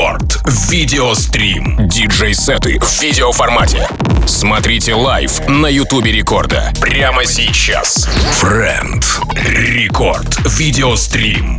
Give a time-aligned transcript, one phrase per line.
[0.00, 0.40] Рекорд.
[0.70, 1.76] Видеострим.
[1.86, 3.86] Диджей-сеты в видеоформате.
[4.26, 6.72] Смотрите live на Ютубе Рекорда.
[6.80, 8.08] Прямо сейчас.
[8.38, 9.04] Friend.
[9.44, 10.38] Рекорд.
[10.46, 11.58] Видеострим.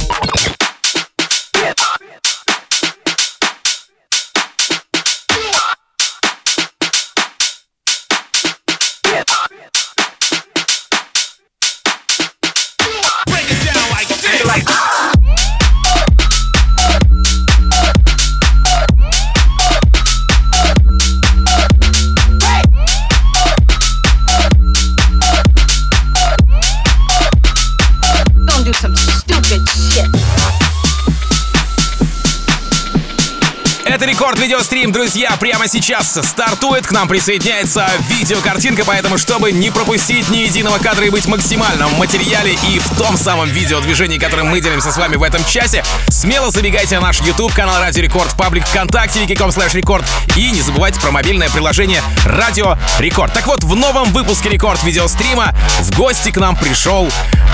[34.02, 35.38] Это рекорд видеострим, друзья.
[35.40, 36.88] Прямо сейчас стартует.
[36.88, 42.00] К нам присоединяется видеокартинка, поэтому, чтобы не пропустить ни единого кадра и быть максимально в
[42.00, 46.50] материале и в том самом видеодвижении, которым мы делимся с вами в этом часе, смело
[46.50, 50.04] забегайте на наш YouTube канал Радио Рекорд, паблик ВКонтакте, vk.com slash record
[50.36, 53.34] и не забывайте про мобильное приложение Радио Рекорд.
[53.34, 57.08] Так вот, в новом выпуске Рекорд видеострима в гости к нам пришел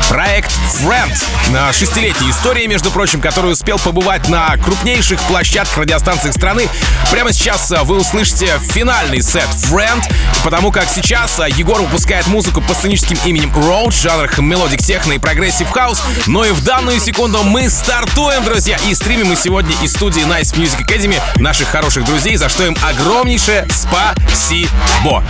[0.08, 0.52] проект
[0.82, 1.74] Friend.
[1.74, 6.70] Шестилетняя история, между прочим, который успел побывать на крупнейших площадках радиостанциях страны.
[7.12, 10.02] Прямо сейчас а, вы услышите финальный сет Friend,
[10.44, 15.14] потому как сейчас а, Егор выпускает музыку по сценическим именем Road, в жанрах melodic techno
[15.14, 16.02] и progressive house.
[16.28, 20.56] Но и в данную секунду мы стартуем, друзья, и стримим мы сегодня из студии Nice
[20.56, 25.24] Music Academy наших хороших друзей, за что им огромнейшее спасибо.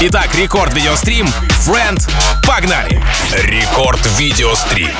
[0.00, 1.28] Итак, рекорд видеострим
[1.64, 2.10] Friend,
[2.44, 3.02] погнали!
[3.32, 4.90] Рекорд видеострим.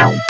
[0.00, 0.27] Ow.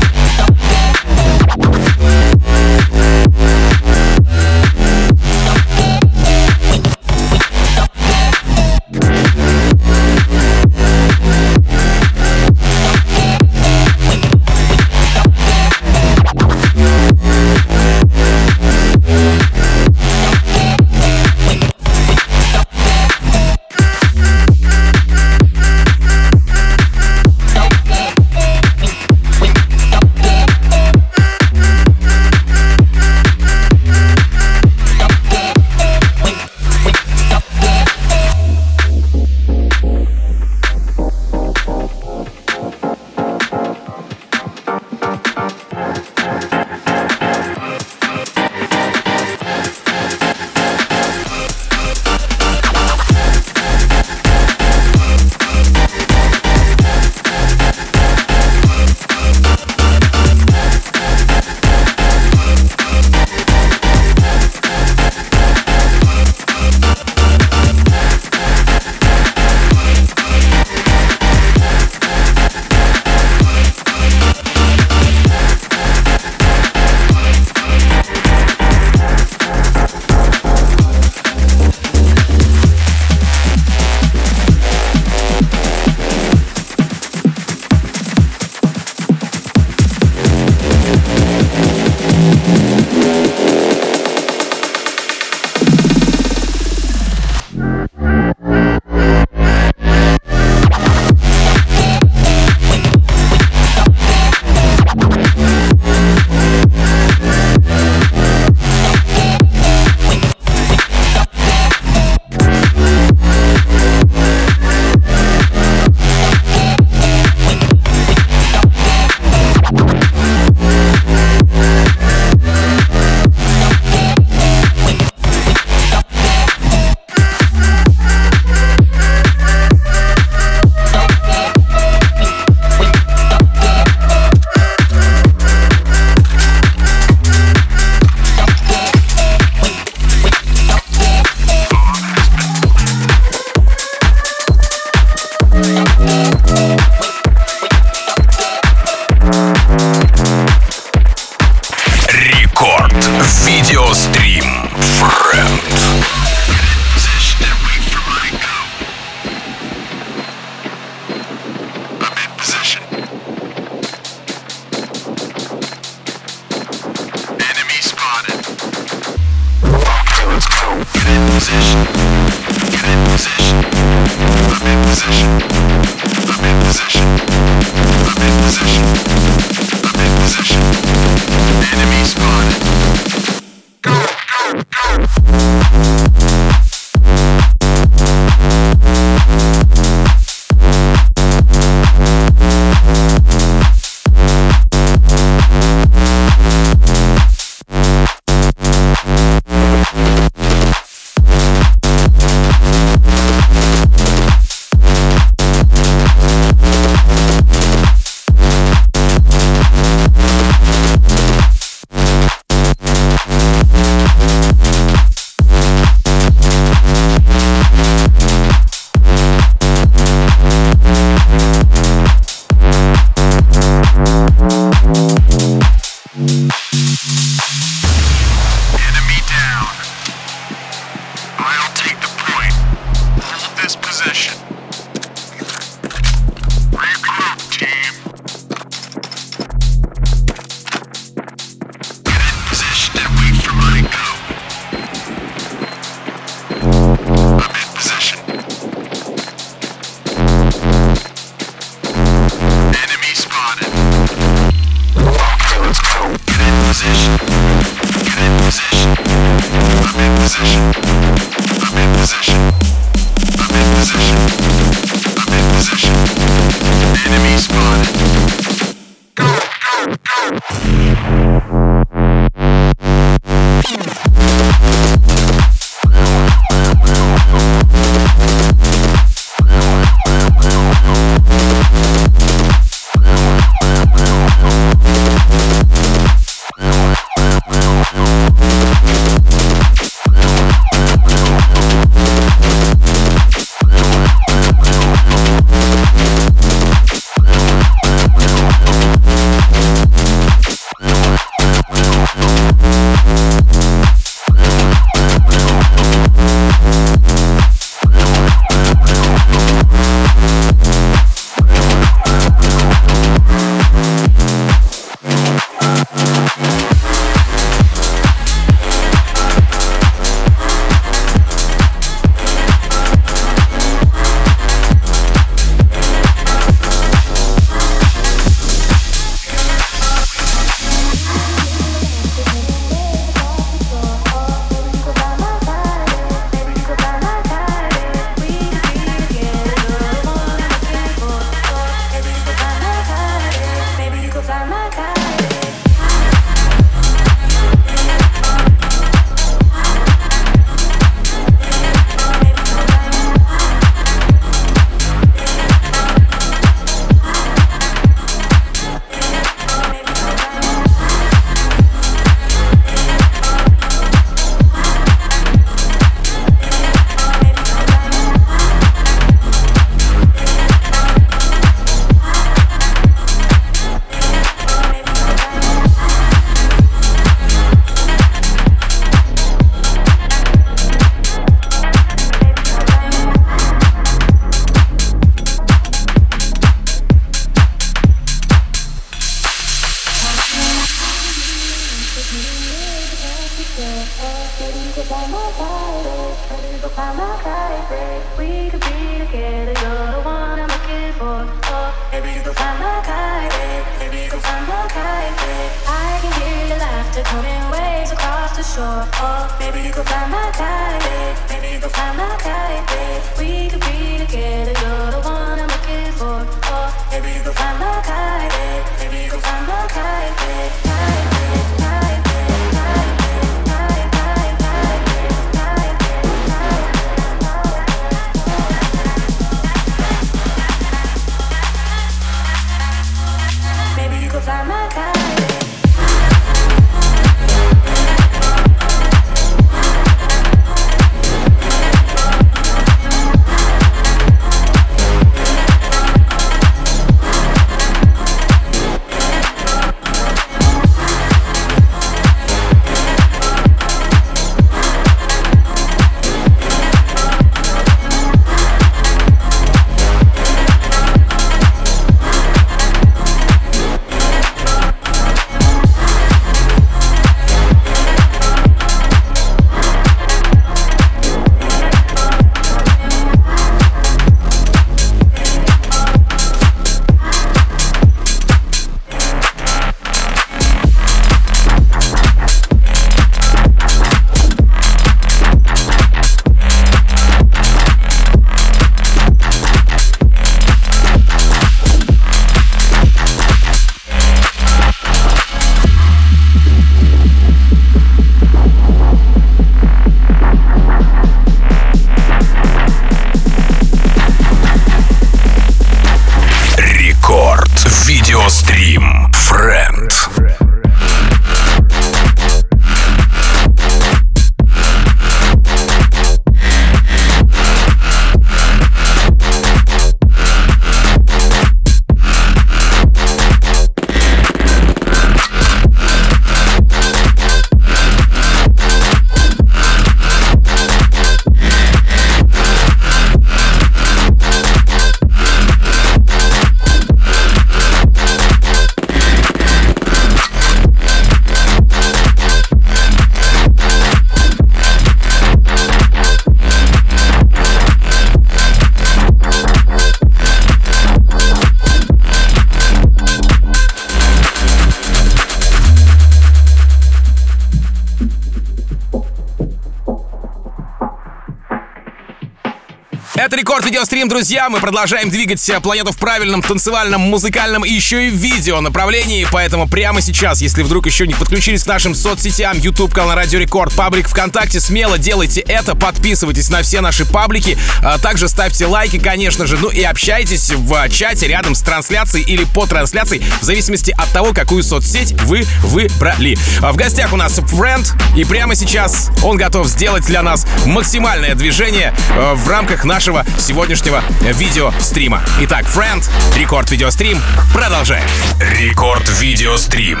[563.64, 564.48] Видеострим, друзья.
[564.48, 569.26] Мы продолжаем двигать планету в правильном танцевальном, музыкальном и еще и видео направлении.
[569.32, 573.72] Поэтому прямо сейчас, если вдруг еще не подключились к нашим соцсетям, YouTube канал Радио Рекорд,
[573.74, 579.46] паблик ВКонтакте, смело делайте это, подписывайтесь на все наши паблики, а также ставьте лайки, конечно
[579.46, 584.08] же, ну и общайтесь в чате рядом с трансляцией или по трансляции, в зависимости от
[584.12, 586.38] того, какую соцсеть вы выбрали.
[586.62, 591.34] А в гостях у нас Френд, и прямо сейчас он готов сделать для нас максимальное
[591.34, 592.84] движение э, в рамках
[593.16, 595.22] нашего сегодняшнего видеострима.
[595.40, 596.04] Итак, Friend,
[596.36, 597.20] рекорд видеострим,
[597.54, 598.06] продолжаем.
[598.40, 600.00] Рекорд видеострим.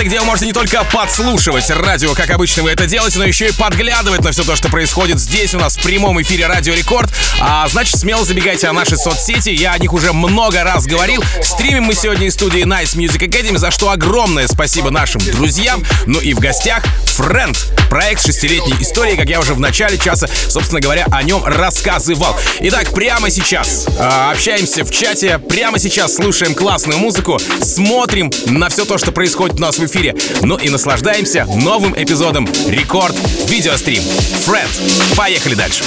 [0.00, 3.48] Место, где вы можете не только подслушивать радио, как обычно вы это делаете, но еще
[3.48, 7.10] и подглядывать на все то, что происходит здесь у нас в прямом эфире Радио Рекорд.
[7.40, 11.22] А значит, смело забегайте на наши соцсети, я о них уже много раз говорил.
[11.42, 15.84] Стримим мы сегодня из студии Nice Music Academy, за что огромное спасибо нашим друзьям.
[16.06, 16.84] Ну и в гостях
[17.18, 17.56] Friend,
[17.88, 22.36] проект шестилетней истории, как я уже в начале часа, собственно говоря, о нем рассказывал.
[22.60, 28.84] Итак, прямо сейчас э, общаемся в чате, прямо сейчас слушаем классную музыку, смотрим на все
[28.84, 33.16] то, что происходит у нас в эфире, ну и наслаждаемся новым эпизодом Рекорд
[33.48, 34.02] Видеострим.
[34.44, 34.68] Фред,
[35.16, 35.84] поехали дальше.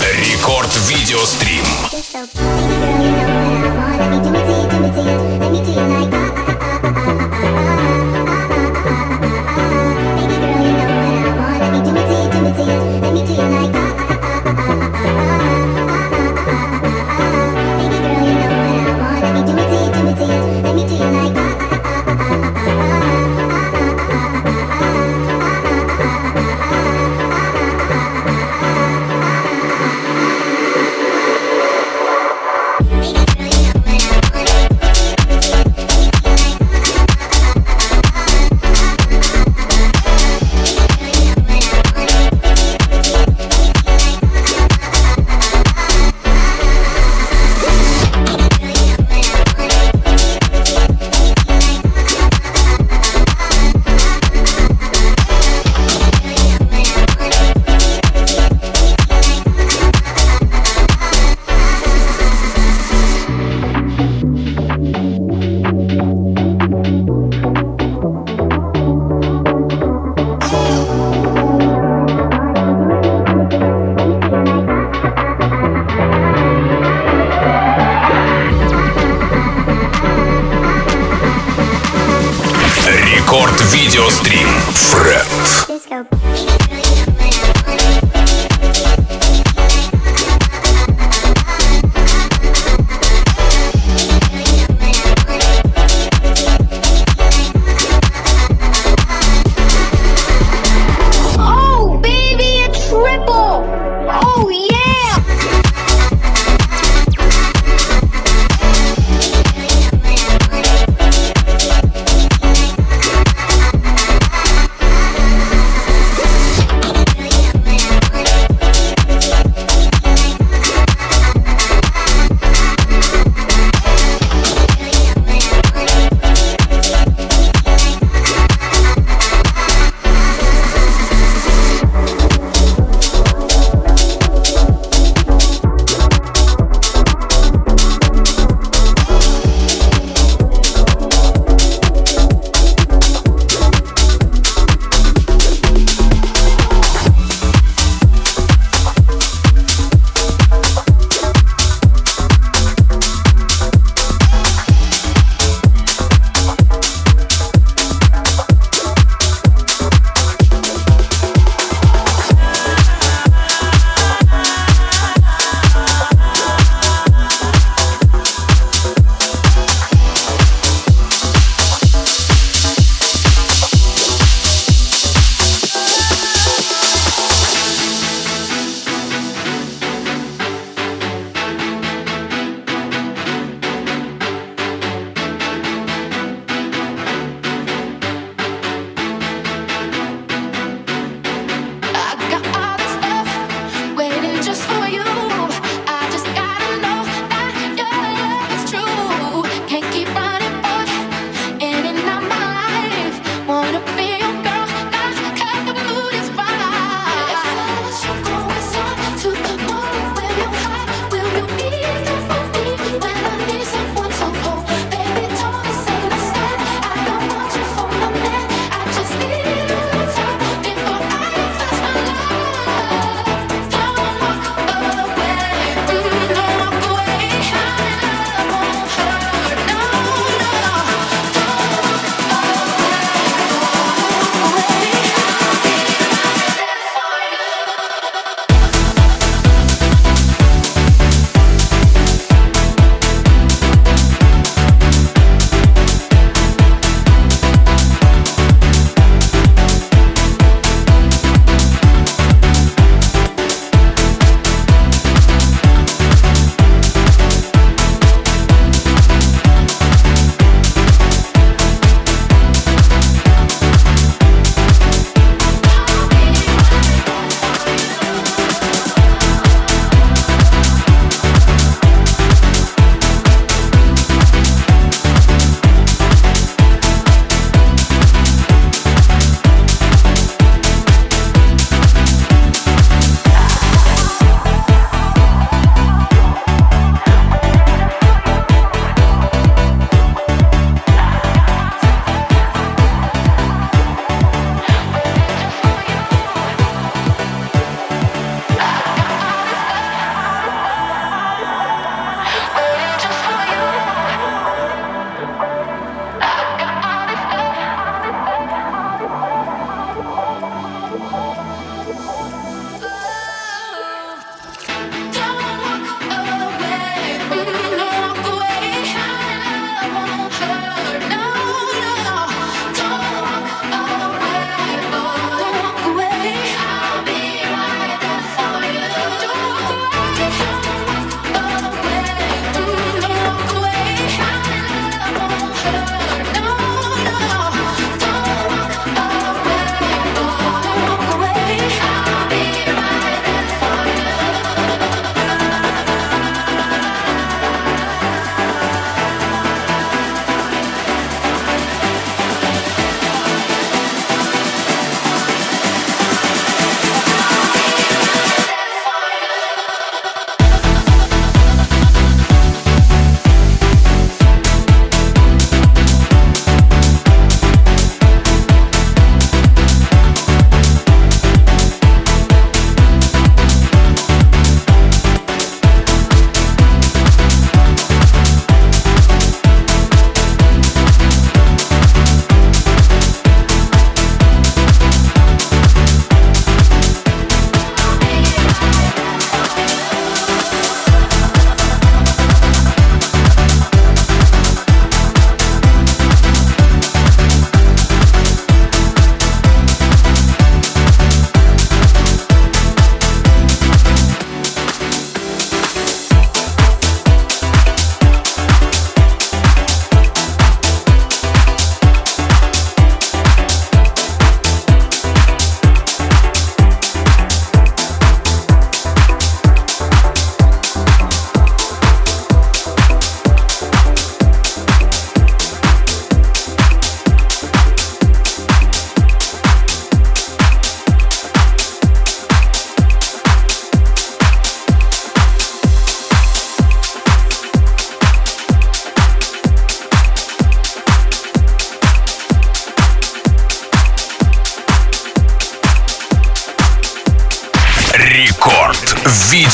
[0.00, 1.64] Рекорд Видеострим.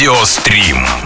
[0.04, 1.03] Видеострим.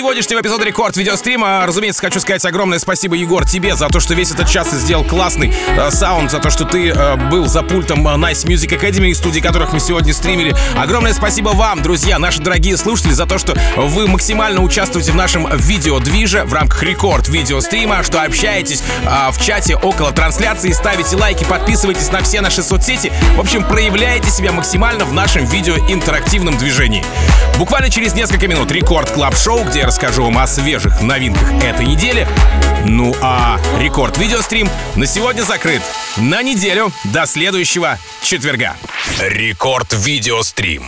[0.00, 1.62] Сегодняшнего эпизода Рекорд видеострима.
[1.66, 5.52] Разумеется, хочу сказать огромное спасибо, Егор, тебе за то, что весь этот час сделал классный
[5.76, 9.40] э, саунд, за то, что ты э, был за пультом э, Nice Music Academy, студии
[9.40, 10.56] которых мы сегодня стримили.
[10.74, 15.54] Огромное спасибо вам, друзья, наши дорогие слушатели, за то, что вы максимально участвуете в нашем
[15.54, 22.10] видеодвиже в рамках Рекорд видеострима, что общаетесь э, в чате около трансляции, ставите лайки, подписывайтесь
[22.10, 23.12] на все наши соцсети.
[23.36, 27.04] В общем, проявляйте себя максимально в нашем видеоинтерактивном движении.
[27.58, 32.24] Буквально через несколько минут Record Club Show, где расскажу вам о свежих новинках этой недели.
[32.86, 35.82] Ну а рекорд видеострим на сегодня закрыт.
[36.16, 38.76] На неделю до следующего четверга.
[39.18, 40.84] Рекорд видеострим.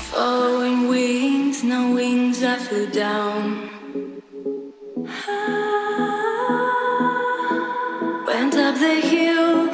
[8.25, 9.69] Went up the hill